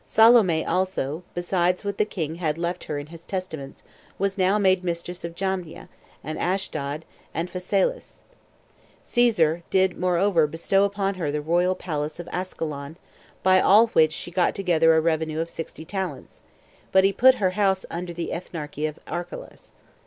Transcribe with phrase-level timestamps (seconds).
[0.03, 3.83] Salome also, besides what the king had left her in his testaments,
[4.17, 5.89] was now made mistress of Jamnia,
[6.23, 8.23] and Ashdod, and Phasaelis.
[9.03, 12.95] Caesar did moreover bestow upon her the royal palace of Ascalon;
[13.43, 16.41] by all which she got together a revenue of sixty talents;
[16.91, 19.71] but he put her house under the ethnarchy of Archelaus.